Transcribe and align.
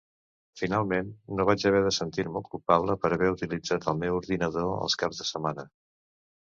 Finalment, 0.61 1.11
no 1.39 1.45
vaig 1.49 1.65
haver 1.71 1.83
de 1.89 1.93
sentir-me 1.99 2.43
culpable 2.47 2.97
per 3.05 3.13
haver 3.19 3.31
utilitzat 3.37 3.87
el 3.93 4.01
meu 4.03 4.19
ordinador 4.25 4.77
els 4.81 5.01
caps 5.05 5.23
de 5.23 5.31
setmana. 5.33 5.73